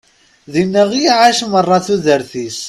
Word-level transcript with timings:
Dina 0.53 0.83
i 0.91 1.01
iɛac 1.07 1.39
meṛṛa 1.51 1.77
tudert-is. 1.85 2.57